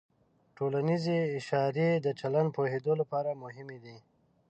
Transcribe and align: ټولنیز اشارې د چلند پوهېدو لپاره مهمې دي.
ټولنیز 0.57 1.05
اشارې 1.39 1.89
د 2.05 2.07
چلند 2.19 2.49
پوهېدو 2.55 2.93
لپاره 3.01 3.39
مهمې 3.43 3.77
دي. 3.85 3.97